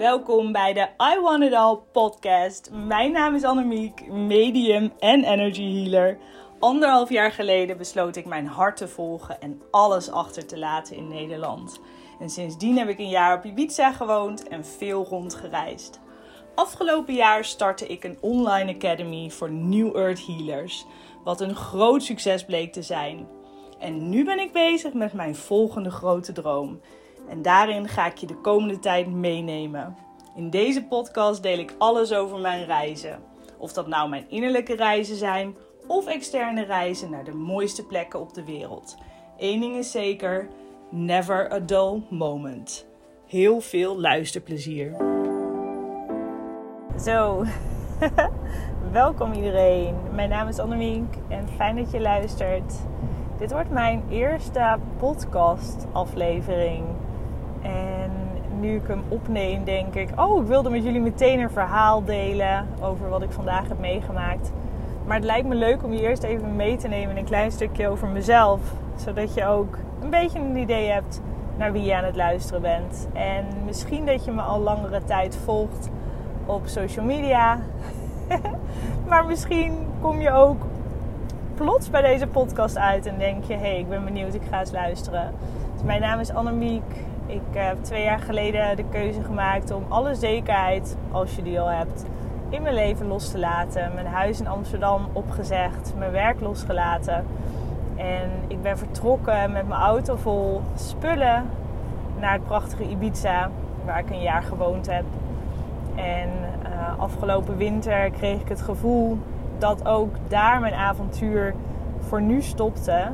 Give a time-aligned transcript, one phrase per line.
[0.00, 2.70] Welkom bij de I Want It All podcast.
[2.72, 6.18] Mijn naam is Annemiek, medium en energy healer.
[6.58, 11.08] Anderhalf jaar geleden besloot ik mijn hart te volgen en alles achter te laten in
[11.08, 11.80] Nederland.
[12.20, 16.00] En sindsdien heb ik een jaar op Ibiza gewoond en veel rondgereisd.
[16.54, 20.86] Afgelopen jaar startte ik een online academy voor New Earth Healers,
[21.24, 23.28] wat een groot succes bleek te zijn.
[23.78, 26.80] En nu ben ik bezig met mijn volgende grote droom.
[27.30, 29.96] En daarin ga ik je de komende tijd meenemen.
[30.34, 33.22] In deze podcast deel ik alles over mijn reizen.
[33.58, 38.34] Of dat nou mijn innerlijke reizen zijn of externe reizen naar de mooiste plekken op
[38.34, 38.96] de wereld.
[39.38, 40.48] Eén ding is zeker:
[40.88, 42.86] never a dull moment.
[43.26, 44.96] Heel veel luisterplezier.
[47.00, 47.44] Zo,
[48.92, 49.96] welkom iedereen.
[50.12, 52.74] Mijn naam is Annemiek en fijn dat je luistert.
[53.38, 56.84] Dit wordt mijn eerste podcast aflevering.
[57.62, 58.10] En
[58.60, 62.66] nu ik hem opneem, denk ik: Oh, ik wilde met jullie meteen een verhaal delen
[62.80, 64.52] over wat ik vandaag heb meegemaakt.
[65.06, 67.52] Maar het lijkt me leuk om je eerst even mee te nemen in een klein
[67.52, 68.60] stukje over mezelf.
[68.96, 71.20] Zodat je ook een beetje een idee hebt
[71.56, 73.08] naar wie je aan het luisteren bent.
[73.12, 75.90] En misschien dat je me al langere tijd volgt
[76.46, 77.58] op social media.
[79.08, 80.62] maar misschien kom je ook
[81.54, 84.60] plots bij deze podcast uit en denk je: hé, hey, ik ben benieuwd, ik ga
[84.60, 85.32] eens luisteren.
[85.72, 87.04] Dus mijn naam is Annemiek.
[87.30, 91.68] Ik heb twee jaar geleden de keuze gemaakt om alle zekerheid, als je die al
[91.68, 92.04] hebt,
[92.48, 93.94] in mijn leven los te laten.
[93.94, 97.26] Mijn huis in Amsterdam opgezegd, mijn werk losgelaten.
[97.96, 101.48] En ik ben vertrokken met mijn auto vol spullen
[102.20, 103.50] naar het prachtige Ibiza,
[103.84, 105.04] waar ik een jaar gewoond heb.
[105.94, 106.28] En
[106.62, 109.18] uh, afgelopen winter kreeg ik het gevoel
[109.58, 111.54] dat ook daar mijn avontuur
[111.98, 113.08] voor nu stopte.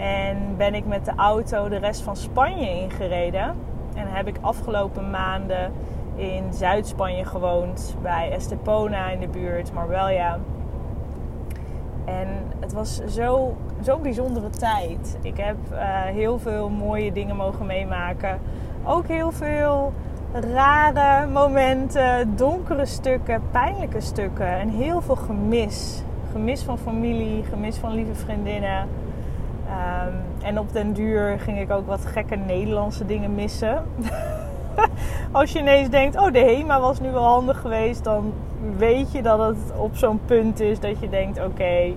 [0.00, 3.54] En ben ik met de auto de rest van Spanje ingereden.
[3.94, 5.72] En heb ik afgelopen maanden
[6.14, 7.96] in Zuid-Spanje gewoond.
[8.02, 10.38] Bij Estepona in de buurt, Marbella.
[12.04, 12.28] En
[12.60, 15.18] het was zo'n zo bijzondere tijd.
[15.22, 18.40] Ik heb uh, heel veel mooie dingen mogen meemaken.
[18.84, 19.92] Ook heel veel
[20.32, 24.58] rare momenten, donkere stukken, pijnlijke stukken.
[24.58, 26.02] En heel veel gemis.
[26.32, 28.88] Gemis van familie, gemis van lieve vriendinnen.
[29.70, 33.82] Um, en op den duur ging ik ook wat gekke Nederlandse dingen missen.
[35.32, 38.32] Als je ineens denkt, oh de HEMA was nu wel handig geweest, dan
[38.76, 41.92] weet je dat het op zo'n punt is dat je denkt, oké,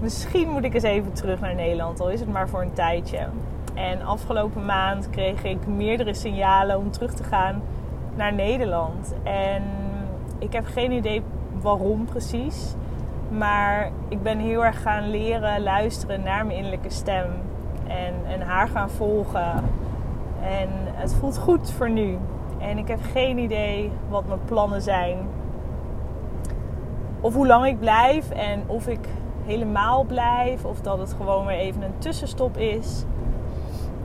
[0.00, 3.26] misschien moet ik eens even terug naar Nederland, al is het maar voor een tijdje.
[3.74, 7.62] En afgelopen maand kreeg ik meerdere signalen om terug te gaan
[8.14, 9.14] naar Nederland.
[9.22, 9.62] En
[10.38, 11.22] ik heb geen idee
[11.60, 12.74] waarom precies.
[13.28, 17.26] Maar ik ben heel erg gaan leren luisteren naar mijn innerlijke stem.
[17.86, 19.64] En, en haar gaan volgen.
[20.42, 22.18] En het voelt goed voor nu.
[22.58, 25.18] En ik heb geen idee wat mijn plannen zijn.
[27.20, 29.08] Of hoe lang ik blijf en of ik
[29.44, 30.64] helemaal blijf.
[30.64, 33.04] Of dat het gewoon weer even een tussenstop is.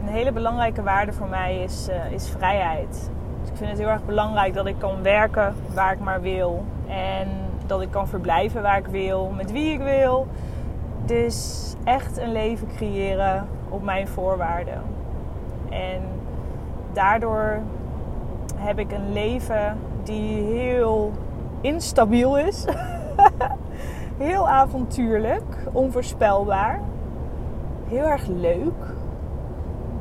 [0.01, 3.11] Een hele belangrijke waarde voor mij is, uh, is vrijheid.
[3.41, 6.65] Dus ik vind het heel erg belangrijk dat ik kan werken waar ik maar wil.
[6.87, 7.27] En
[7.65, 10.27] dat ik kan verblijven waar ik wil, met wie ik wil.
[11.05, 14.81] Dus echt een leven creëren op mijn voorwaarden.
[15.69, 16.01] En
[16.93, 17.59] daardoor
[18.55, 21.11] heb ik een leven die heel
[21.61, 22.65] instabiel is.
[24.17, 26.81] heel avontuurlijk, onvoorspelbaar.
[27.87, 28.93] Heel erg leuk.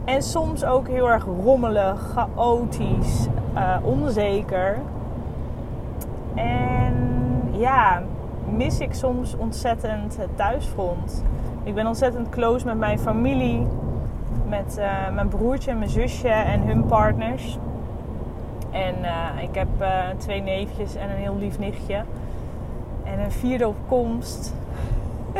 [0.05, 4.79] En soms ook heel erg rommelig, chaotisch, uh, onzeker.
[6.35, 6.82] En
[7.63, 8.03] ja,
[8.57, 11.25] mis ik soms ontzettend het thuisfront.
[11.63, 13.67] Ik ben ontzettend close met mijn familie,
[14.49, 17.59] met uh, mijn broertje en mijn zusje en hun partners.
[18.71, 22.03] En uh, ik heb uh, twee neefjes en een heel lief nichtje.
[23.05, 24.55] En een vierde op komst.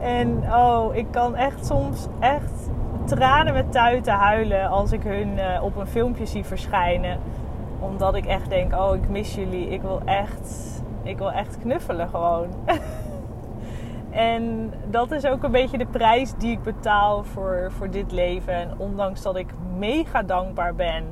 [0.00, 2.70] en oh, ik kan echt soms echt
[3.04, 7.18] tranen met tuiten huilen als ik hun op een filmpje zie verschijnen.
[7.80, 9.68] Omdat ik echt denk, oh ik mis jullie.
[9.68, 10.67] Ik wil echt
[11.08, 12.48] ik wil echt knuffelen gewoon.
[14.10, 18.54] en dat is ook een beetje de prijs die ik betaal voor, voor dit leven.
[18.54, 21.04] En ondanks dat ik mega dankbaar ben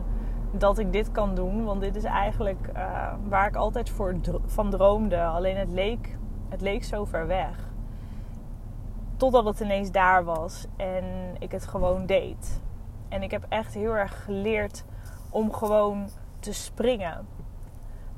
[0.50, 1.64] dat ik dit kan doen.
[1.64, 4.16] Want dit is eigenlijk uh, waar ik altijd voor
[4.46, 5.24] van droomde.
[5.24, 6.18] Alleen het leek,
[6.48, 7.74] het leek zo ver weg.
[9.16, 11.04] Totdat het ineens daar was en
[11.38, 12.60] ik het gewoon deed.
[13.08, 14.84] En ik heb echt heel erg geleerd
[15.30, 16.08] om gewoon
[16.38, 17.26] te springen.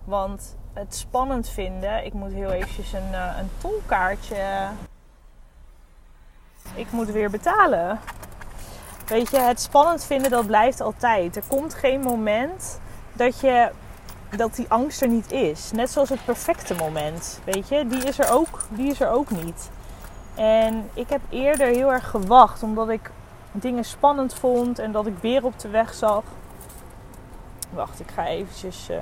[0.04, 2.04] Want het spannend vinden.
[2.04, 4.68] Ik moet heel eventjes een, uh, een tolkaartje.
[6.74, 8.00] Ik moet weer betalen.
[9.06, 11.36] Weet je, het spannend vinden dat blijft altijd.
[11.36, 12.80] Er komt geen moment
[13.12, 13.70] dat je
[14.36, 15.72] dat die angst er niet is.
[15.72, 17.40] Net zoals het perfecte moment.
[17.44, 19.70] Weet je, die is er ook, die is er ook niet.
[20.34, 23.10] En ik heb eerder heel erg gewacht, omdat ik
[23.52, 26.22] dingen spannend vond en dat ik weer op de weg zag.
[27.70, 28.96] Wacht, ik ga eventjes uh,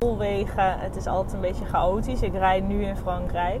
[0.00, 2.22] Het is altijd een beetje chaotisch.
[2.22, 3.60] Ik rijd nu in Frankrijk.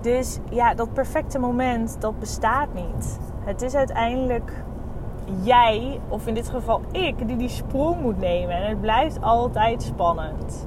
[0.00, 3.18] Dus ja, dat perfecte moment, dat bestaat niet.
[3.44, 4.52] Het is uiteindelijk
[5.42, 8.56] jij, of in dit geval ik, die die sprong moet nemen.
[8.56, 10.66] En het blijft altijd spannend.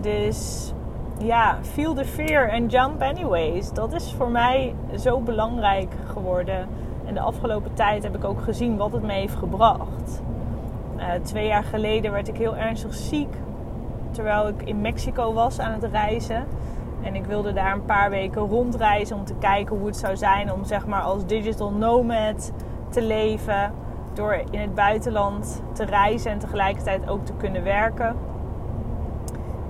[0.00, 0.72] Dus
[1.18, 3.72] ja, feel the fear and jump anyways.
[3.72, 6.68] Dat is voor mij zo belangrijk geworden.
[7.04, 10.22] En de afgelopen tijd heb ik ook gezien wat het me heeft gebracht.
[10.96, 13.34] Uh, twee jaar geleden werd ik heel ernstig ziek.
[14.16, 16.44] Terwijl ik in Mexico was aan het reizen.
[17.02, 20.52] En ik wilde daar een paar weken rondreizen om te kijken hoe het zou zijn
[20.52, 22.52] om zeg maar als digital nomad
[22.88, 23.72] te leven.
[24.14, 28.16] Door in het buitenland te reizen en tegelijkertijd ook te kunnen werken.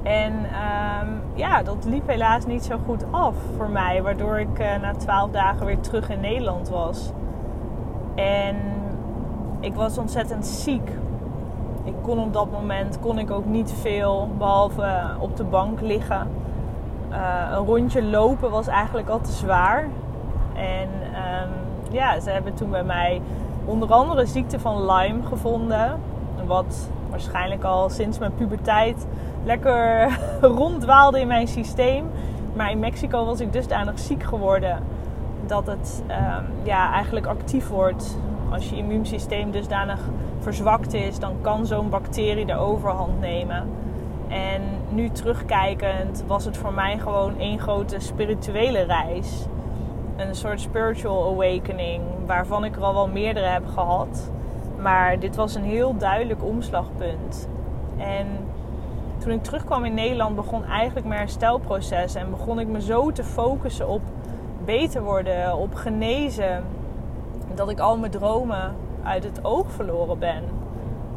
[0.03, 4.03] En ehm, ja, dat liep helaas niet zo goed af voor mij.
[4.03, 7.13] Waardoor ik uh, na twaalf dagen weer terug in Nederland was.
[8.15, 8.57] En
[9.61, 10.91] ik was ontzettend ziek.
[12.07, 16.29] Kon op dat moment kon ik ook niet veel, behalve op de bank liggen.
[17.11, 17.17] Uh,
[17.51, 19.89] een rondje lopen was eigenlijk al te zwaar.
[20.55, 21.51] En um,
[21.91, 23.21] ja, ze hebben toen bij mij
[23.65, 26.01] onder andere ziekte van Lyme gevonden.
[26.45, 29.07] Wat waarschijnlijk al sinds mijn puberteit
[29.45, 30.09] lekker
[30.61, 32.07] ronddwaalde in mijn systeem.
[32.53, 34.83] Maar in Mexico was ik dusdanig ziek geworden
[35.47, 38.19] dat het um, ja, eigenlijk actief wordt.
[38.51, 40.01] Als je immuunsysteem dusdanig
[40.47, 43.69] verzwakt is, dan kan zo'n bacterie de overhand nemen.
[44.29, 49.47] En nu terugkijkend was het voor mij gewoon één grote spirituele reis.
[50.17, 54.31] Een soort spiritual awakening, waarvan ik er al wel meerdere heb gehad.
[54.81, 57.49] Maar dit was een heel duidelijk omslagpunt.
[57.97, 58.27] En
[59.19, 62.15] toen ik terugkwam in Nederland begon eigenlijk mijn herstelproces.
[62.15, 64.03] En begon ik me zo te focussen op
[64.65, 66.65] beter worden, op genezen.
[67.55, 68.75] Dat ik al mijn dromen
[69.07, 70.43] uit het oog verloren ben.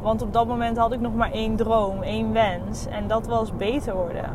[0.01, 2.87] Want op dat moment had ik nog maar één droom, één wens.
[2.87, 4.29] En dat was beter worden.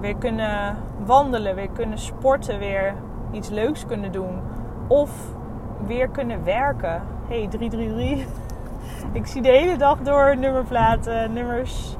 [0.00, 2.94] Weer kunnen wandelen, weer kunnen sporten, weer
[3.30, 4.40] iets leuks kunnen doen.
[4.86, 5.10] Of
[5.86, 7.02] weer kunnen werken.
[7.28, 8.26] hey, 333.
[9.12, 11.96] Ik zie de hele dag door nummerplaten, nummers.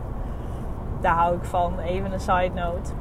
[1.01, 1.79] Daar hou ik van.
[1.79, 2.93] Even een side note.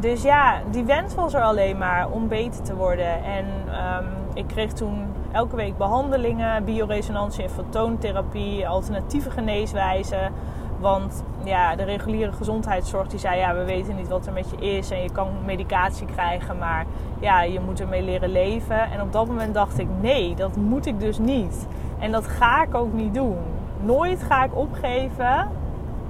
[0.00, 3.24] Dus ja, die wens was er alleen maar om beter te worden.
[3.24, 10.32] En um, ik kreeg toen elke week behandelingen, bioresonantie en fotoontherapie, alternatieve geneeswijzen.
[10.80, 14.76] Want ja, de reguliere gezondheidszorg die zei ja, we weten niet wat er met je
[14.76, 16.86] is en je kan medicatie krijgen, maar
[17.20, 18.90] ja, je moet ermee leren leven.
[18.90, 21.66] En op dat moment dacht ik nee, dat moet ik dus niet.
[21.98, 23.38] En dat ga ik ook niet doen.
[23.80, 25.48] Nooit ga ik opgeven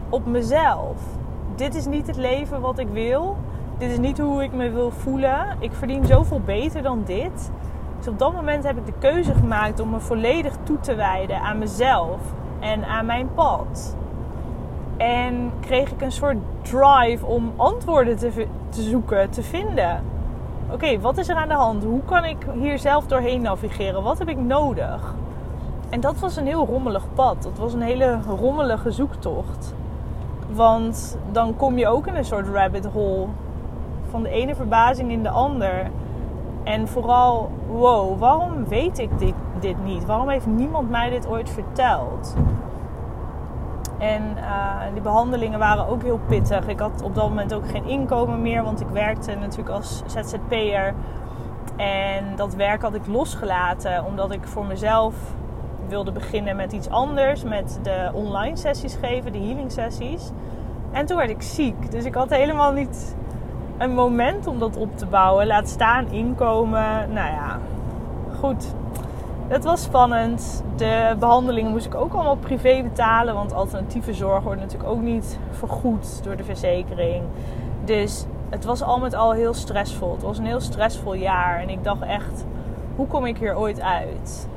[0.08, 0.96] op mezelf.
[1.56, 3.37] Dit is niet het leven wat ik wil.
[3.78, 5.56] Dit is niet hoe ik me wil voelen.
[5.58, 7.50] Ik verdien zoveel beter dan dit.
[8.00, 11.41] Dus op dat moment heb ik de keuze gemaakt om me volledig toe te wijden
[11.41, 12.20] aan mezelf
[12.61, 13.97] en aan mijn pad.
[14.97, 20.05] En kreeg ik een soort drive om antwoorden te, te zoeken, te vinden.
[20.73, 21.85] Oké, wat is er aan de hand?
[21.85, 24.02] Hoe kan ik hier zelf doorheen navigeren?
[24.02, 25.14] Wat heb ik nodig?
[25.88, 27.42] En dat was een heel rommelig pad.
[27.42, 29.75] Dat was een hele rommelige zoektocht.
[30.52, 33.26] Want dan kom je ook in een soort rabbit hole.
[34.11, 35.90] Van de ene verbazing in de ander.
[36.70, 40.04] En vooral, wow, waarom weet ik dit, dit niet?
[40.04, 42.36] Waarom heeft niemand mij dit ooit verteld?
[43.98, 46.68] En uh, die behandelingen waren ook heel pittig.
[46.68, 50.94] Ik had op dat moment ook geen inkomen meer, want ik werkte natuurlijk als ZZP'er.
[51.76, 55.14] En dat werk had ik losgelaten, omdat ik voor mezelf
[55.88, 57.42] wilde beginnen met iets anders.
[57.42, 60.30] Met de online sessies geven, de healing sessies.
[60.92, 61.90] En toen werd ik ziek.
[61.90, 63.16] Dus ik had helemaal niet
[63.80, 65.46] een moment om dat op te bouwen.
[65.46, 67.12] Laat staan inkomen.
[67.12, 67.58] Nou ja,
[68.38, 68.75] goed.
[69.49, 70.64] Het was spannend.
[70.76, 73.34] De behandelingen moest ik ook allemaal privé betalen.
[73.34, 77.25] Want alternatieve zorg wordt natuurlijk ook niet vergoed door de verzekering.
[77.84, 80.12] Dus het was al met al heel stressvol.
[80.12, 81.60] Het was een heel stressvol jaar.
[81.60, 82.44] En ik dacht echt,
[82.96, 84.49] hoe kom ik hier ooit uit?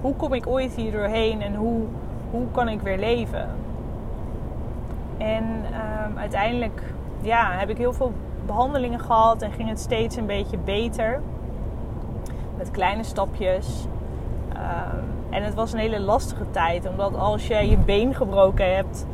[0.00, 1.80] Hoe kom ik ooit hier doorheen en hoe,
[2.30, 3.48] hoe kan ik weer leven?
[5.16, 6.82] En um, uiteindelijk
[7.20, 8.12] ja, heb ik heel veel
[8.46, 11.20] behandelingen gehad en ging het steeds een beetje beter.
[12.56, 13.86] Met kleine stapjes.
[14.52, 19.06] Um, en het was een hele lastige tijd, omdat als je je been gebroken hebt,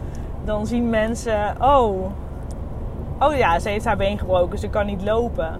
[0.45, 2.11] dan zien mensen: oh,
[3.19, 5.59] oh ja, ze heeft haar been gebroken, ze kan niet lopen.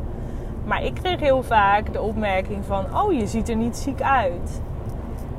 [0.65, 4.61] Maar ik kreeg heel vaak de opmerking van: oh, je ziet er niet ziek uit.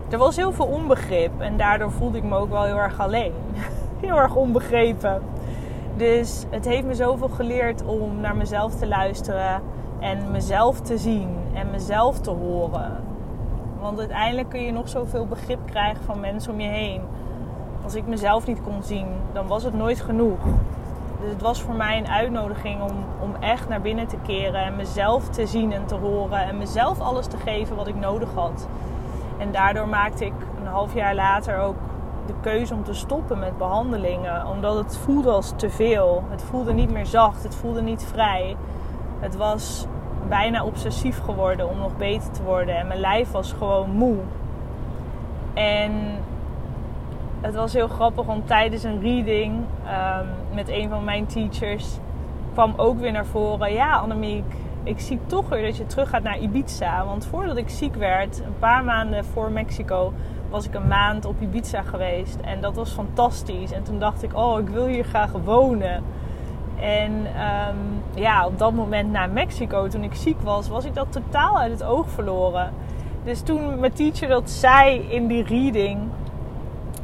[0.10, 1.32] er was heel veel onbegrip.
[1.38, 3.34] En daardoor voelde ik me ook wel heel erg alleen.
[4.06, 5.22] heel erg onbegrepen.
[5.96, 9.62] Dus het heeft me zoveel geleerd om naar mezelf te luisteren
[10.00, 13.04] en mezelf te zien en mezelf te horen.
[13.80, 17.02] Want uiteindelijk kun je nog zoveel begrip krijgen van mensen om je heen.
[17.84, 20.40] Als ik mezelf niet kon zien, dan was het nooit genoeg.
[21.22, 24.76] Dus het was voor mij een uitnodiging om, om echt naar binnen te keren en
[24.76, 28.68] mezelf te zien en te horen en mezelf alles te geven wat ik nodig had.
[29.38, 31.76] En daardoor maakte ik een half jaar later ook
[32.28, 34.48] de keuze om te stoppen met behandelingen.
[34.48, 36.24] Omdat het voelde als te veel.
[36.30, 37.44] Het voelde niet meer zacht.
[37.44, 38.56] Het voelde niet vrij.
[39.20, 39.86] Het was
[40.28, 42.78] bijna obsessief geworden om nog beter te worden.
[42.78, 44.18] En mijn lijf was gewoon moe.
[45.54, 45.92] En
[47.42, 51.98] het was heel grappig, want tijdens een reading um, met een van mijn teachers
[52.54, 54.44] kwam ook weer naar voren: Ja, Annemiek,
[54.84, 57.06] ik zie toch weer dat je terug gaat naar Ibiza.
[57.06, 60.14] Want voordat ik ziek werd, een paar maanden voor Mexico,
[60.56, 62.38] was ik een maand op Ibiza geweest.
[62.42, 63.72] En dat was fantastisch.
[63.72, 66.04] En toen dacht ik: Oh, ik wil hier graag wonen.
[66.80, 71.12] En um, ja, op dat moment naar Mexico, toen ik ziek was, was ik dat
[71.12, 72.72] totaal uit het oog verloren.
[73.24, 76.00] Dus toen mijn teacher dat zei in die reading,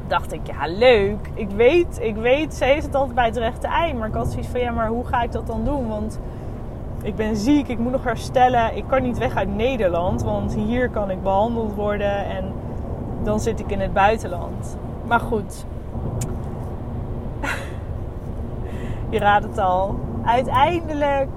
[0.07, 1.29] dacht ik, ja leuk.
[1.33, 3.93] Ik weet, ik weet, ze heeft het altijd bij het rechte ei.
[3.93, 5.87] Maar ik had zoiets van, ja, maar hoe ga ik dat dan doen?
[5.87, 6.19] Want
[7.01, 8.75] ik ben ziek, ik moet nog herstellen.
[8.75, 12.25] Ik kan niet weg uit Nederland, want hier kan ik behandeld worden.
[12.25, 12.53] En
[13.23, 14.77] dan zit ik in het buitenland.
[15.07, 15.65] Maar goed.
[19.09, 19.95] Je raadt het al.
[20.23, 21.29] Uiteindelijk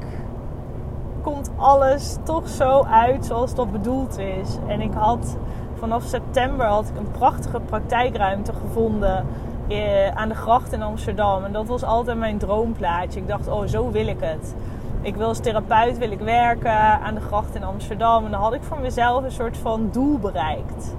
[1.22, 4.58] komt alles toch zo uit zoals dat bedoeld is.
[4.66, 5.36] En ik had
[5.74, 9.26] vanaf september had ik een prachtige praktijkruimte gevonden
[9.68, 11.44] eh, aan de gracht in Amsterdam.
[11.44, 13.20] En dat was altijd mijn droomplaatje.
[13.20, 14.54] Ik dacht, oh, zo wil ik het.
[15.00, 18.24] Ik wil als therapeut wil ik werken aan de gracht in Amsterdam.
[18.24, 20.94] En dan had ik voor mezelf een soort van doel bereikt.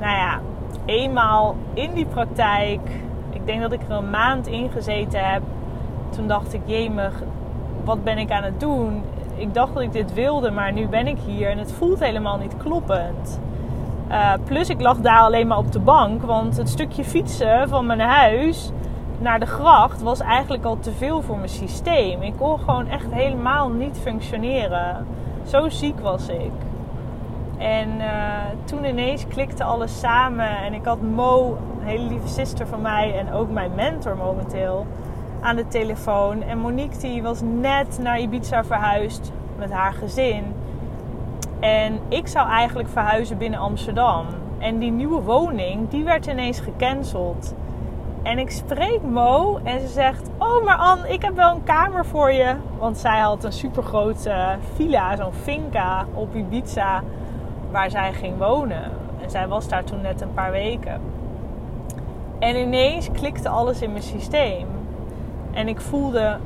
[0.00, 0.40] Nou ja,
[0.84, 2.80] eenmaal in die praktijk.
[3.30, 5.42] Ik denk dat ik er een maand in gezeten heb.
[6.10, 7.22] Toen dacht ik, jemig,
[7.84, 9.02] wat ben ik aan het doen?
[9.36, 12.38] Ik dacht dat ik dit wilde, maar nu ben ik hier en het voelt helemaal
[12.38, 13.40] niet kloppend.
[14.10, 17.86] Uh, plus ik lag daar alleen maar op de bank, want het stukje fietsen van
[17.86, 18.70] mijn huis
[19.18, 22.22] naar de gracht was eigenlijk al te veel voor mijn systeem.
[22.22, 25.06] Ik kon gewoon echt helemaal niet functioneren.
[25.44, 26.52] Zo ziek was ik.
[27.58, 28.04] En uh,
[28.64, 33.18] toen ineens klikte alles samen en ik had Mo, een hele lieve zuster van mij
[33.18, 34.86] en ook mijn mentor momenteel,
[35.40, 36.42] aan de telefoon.
[36.42, 40.44] En Monique die was net naar Ibiza verhuisd met haar gezin.
[41.60, 44.26] En ik zou eigenlijk verhuizen binnen Amsterdam.
[44.58, 47.54] En die nieuwe woning, die werd ineens gecanceld.
[48.22, 52.06] En ik spreek Mo en ze zegt: Oh, maar Ann, ik heb wel een kamer
[52.06, 52.54] voor je.
[52.78, 57.02] Want zij had een supergrote villa, zo'n finca op Ibiza,
[57.74, 58.82] waar zij ging wonen.
[59.22, 61.00] En zij was daar toen net een paar weken.
[62.38, 64.66] En ineens klikte alles in mijn systeem.
[65.52, 66.36] En ik voelde: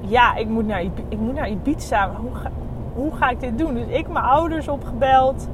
[0.00, 2.10] Ja, ik moet naar, ik moet naar Ibiza.
[2.20, 2.50] hoe ga,
[2.94, 3.74] hoe ga ik dit doen?
[3.74, 5.48] Dus ik mijn ouders opgebeld.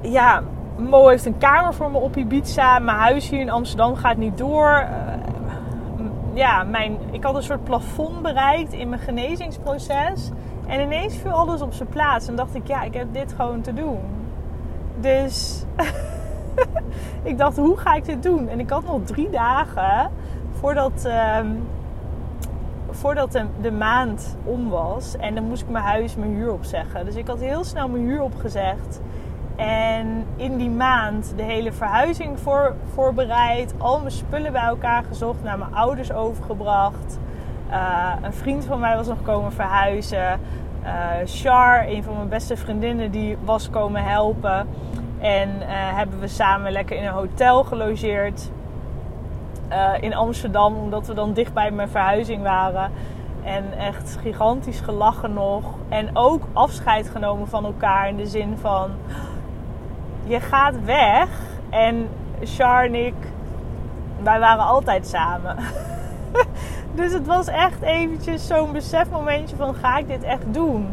[0.00, 0.42] Ja,
[0.76, 2.78] Mo heeft een kamer voor me op Ibiza.
[2.78, 4.86] Mijn huis hier in Amsterdam gaat niet door.
[4.88, 10.30] Uh, ja, mijn, ik had een soort plafond bereikt in mijn genezingsproces.
[10.66, 12.28] En ineens viel alles op zijn plaats.
[12.28, 14.00] En dacht ik, ja, ik heb dit gewoon te doen.
[15.00, 15.64] Dus
[17.22, 18.48] ik dacht, hoe ga ik dit doen?
[18.48, 20.10] En ik had nog drie dagen
[20.52, 21.38] voordat, uh,
[22.90, 25.16] voordat de, de, maand om was.
[25.16, 27.04] En dan moest ik mijn huis, mijn huur opzeggen.
[27.04, 29.00] Dus ik had heel snel mijn huur opgezegd.
[29.56, 33.74] En in die maand de hele verhuizing voor, voorbereid.
[33.78, 35.42] Al mijn spullen bij elkaar gezocht.
[35.42, 37.18] Naar mijn ouders overgebracht.
[37.74, 40.40] Uh, een vriend van mij was nog komen verhuizen.
[40.84, 40.90] Uh,
[41.24, 44.68] Char, een van mijn beste vriendinnen, die was komen helpen.
[45.18, 48.50] En uh, hebben we samen lekker in een hotel gelogeerd.
[50.00, 52.90] in Amsterdam, omdat we dan dicht bij mijn verhuizing waren.
[53.44, 55.64] En echt gigantisch gelachen nog.
[55.88, 58.90] En ook afscheid genomen van elkaar in de zin van
[60.24, 61.28] je gaat weg.
[61.70, 62.08] En
[62.42, 63.14] Char en ik,
[64.22, 65.56] wij waren altijd samen.
[66.94, 70.86] dus het was echt eventjes zo'n besefmomentje van ga ik dit echt doen?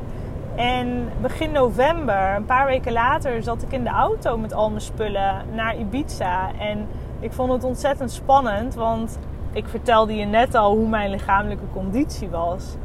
[0.56, 4.82] En begin november, een paar weken later, zat ik in de auto met al mijn
[4.82, 6.52] spullen naar Ibiza.
[6.60, 6.88] En
[7.20, 9.20] ik vond het ontzettend spannend, want
[9.54, 12.76] ik vertelde je net al hoe mijn lichamelijke conditie was.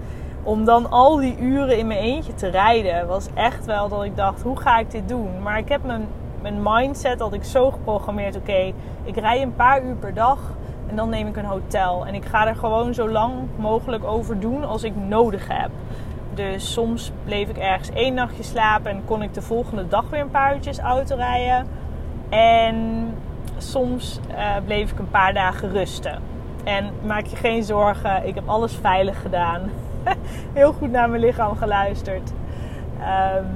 [0.42, 4.16] Om dan al die uren in mijn eentje te rijden, was echt wel dat ik
[4.16, 5.42] dacht: hoe ga ik dit doen?
[5.42, 6.06] Maar ik heb mijn
[6.52, 8.36] mijn mindset had ik zo geprogrammeerd.
[8.36, 8.72] Oké,
[9.04, 10.38] ik rij een paar uur per dag
[10.86, 12.06] en dan neem ik een hotel.
[12.06, 15.70] En ik ga er gewoon zo lang mogelijk over doen als ik nodig heb.
[16.34, 20.20] Dus soms bleef ik ergens één nachtje slapen en kon ik de volgende dag weer
[20.20, 21.66] een paar uurtjes auto rijden.
[22.28, 23.08] En
[23.58, 26.18] soms uh, bleef ik een paar dagen rusten.
[26.64, 29.60] En maak je geen zorgen, ik heb alles veilig gedaan.
[30.52, 32.32] Heel goed naar mijn lichaam geluisterd.
[33.00, 33.46] Um,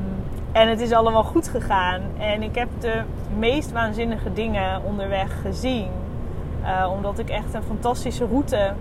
[0.53, 2.01] en het is allemaal goed gegaan.
[2.19, 3.03] En ik heb de
[3.39, 5.89] meest waanzinnige dingen onderweg gezien.
[6.63, 8.73] Uh, omdat ik echt een fantastische route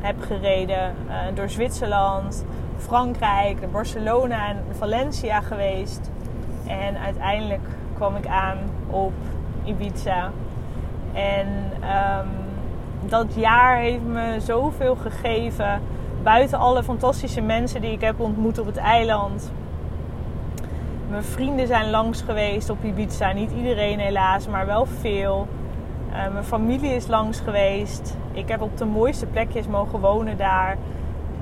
[0.00, 0.94] heb gereden.
[1.08, 2.44] Uh, door Zwitserland,
[2.76, 6.10] Frankrijk, Barcelona en Valencia geweest.
[6.66, 8.58] En uiteindelijk kwam ik aan
[8.90, 9.12] op
[9.64, 10.30] Ibiza.
[11.12, 11.48] En
[12.18, 12.28] um,
[13.08, 15.82] dat jaar heeft me zoveel gegeven.
[16.22, 19.52] Buiten alle fantastische mensen die ik heb ontmoet op het eiland.
[21.10, 23.32] Mijn vrienden zijn langs geweest op Ibiza.
[23.32, 25.48] Niet iedereen helaas, maar wel veel.
[26.10, 28.16] Uh, mijn familie is langs geweest.
[28.32, 30.76] Ik heb op de mooiste plekjes mogen wonen daar.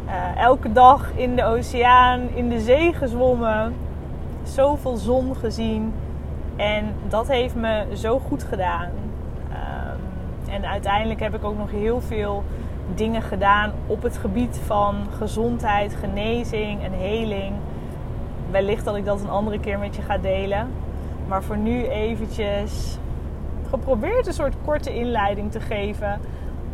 [0.07, 3.75] Uh, elke dag in de oceaan, in de zee gezwommen.
[4.43, 5.95] Zoveel zon gezien.
[6.57, 8.89] En dat heeft me zo goed gedaan.
[9.49, 12.45] Um, en uiteindelijk heb ik ook nog heel veel
[12.95, 17.53] dingen gedaan op het gebied van gezondheid, genezing en heling.
[18.51, 20.69] Wellicht dat ik dat een andere keer met je ga delen.
[21.29, 22.99] Maar voor nu eventjes
[23.75, 26.21] geprobeerd een soort korte inleiding te geven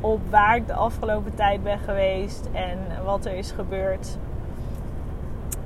[0.01, 4.19] op waar ik de afgelopen tijd ben geweest en wat er is gebeurd.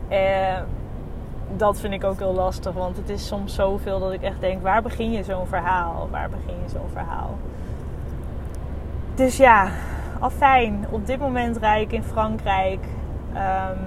[0.09, 0.61] Eh,
[1.57, 4.63] dat vind ik ook heel lastig, want het is soms zoveel dat ik echt denk:
[4.63, 6.09] waar begin je zo'n verhaal?
[6.11, 7.39] Waar begin je zo'n verhaal?
[9.15, 9.69] Dus ja,
[10.19, 10.87] afijn.
[10.91, 12.85] Op dit moment rijd ik in Frankrijk.
[13.35, 13.79] Um,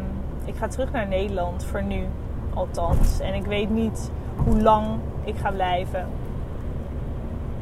[0.45, 2.05] ik ga terug naar Nederland voor nu,
[2.53, 3.19] althans.
[3.19, 4.85] En ik weet niet hoe lang
[5.23, 6.07] ik ga blijven.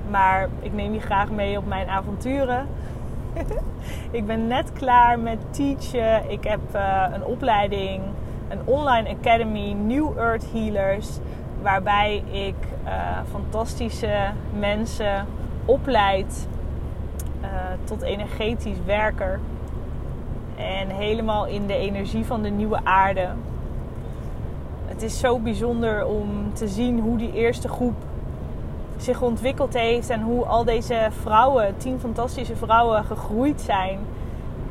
[0.09, 2.67] Maar ik neem je graag mee op mijn avonturen.
[4.11, 6.31] ik ben net klaar met teachen.
[6.31, 8.03] Ik heb uh, een opleiding,
[8.47, 11.09] een online academy, New Earth Healers.
[11.61, 12.91] Waarbij ik uh,
[13.31, 15.25] fantastische mensen
[15.65, 16.47] opleid
[17.41, 17.47] uh,
[17.83, 19.39] tot energetisch werker.
[20.55, 23.27] En helemaal in de energie van de nieuwe aarde.
[24.85, 27.95] Het is zo bijzonder om te zien hoe die eerste groep
[28.97, 33.99] zich ontwikkeld heeft en hoe al deze vrouwen, tien fantastische vrouwen, gegroeid zijn.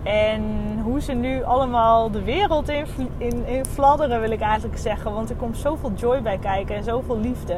[0.03, 0.43] En
[0.83, 2.87] hoe ze nu allemaal de wereld in,
[3.19, 5.13] in, in fladderen, wil ik eigenlijk zeggen.
[5.13, 7.57] Want er komt zoveel joy bij kijken en zoveel liefde.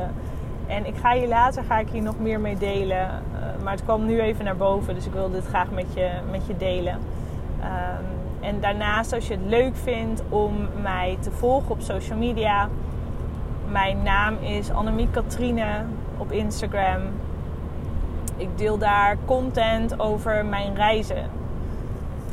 [0.67, 3.09] En ik ga hier later ga ik hier nog meer mee delen.
[3.09, 6.11] Uh, maar het kwam nu even naar boven, dus ik wil dit graag met je,
[6.31, 6.95] met je delen.
[7.61, 12.69] Um, en daarnaast, als je het leuk vindt om mij te volgen op social media.
[13.69, 15.85] Mijn naam is Annemiek Katrine
[16.17, 17.01] op Instagram.
[18.37, 21.31] Ik deel daar content over mijn reizen.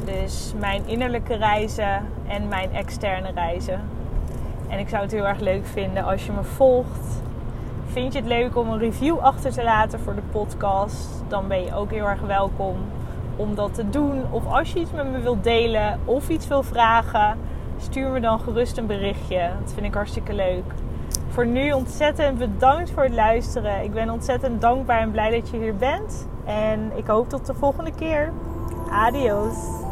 [0.05, 3.81] Dus mijn innerlijke reizen en mijn externe reizen.
[4.69, 7.21] En ik zou het heel erg leuk vinden als je me volgt.
[7.85, 11.23] Vind je het leuk om een review achter te laten voor de podcast?
[11.27, 12.75] Dan ben je ook heel erg welkom
[13.35, 14.23] om dat te doen.
[14.29, 17.37] Of als je iets met me wilt delen of iets wil vragen,
[17.77, 19.49] stuur me dan gerust een berichtje.
[19.63, 20.63] Dat vind ik hartstikke leuk.
[21.33, 23.83] Voor nu ontzettend bedankt voor het luisteren.
[23.83, 26.27] Ik ben ontzettend dankbaar en blij dat je hier bent.
[26.45, 28.31] En ik hoop tot de volgende keer.
[28.89, 29.82] Adios.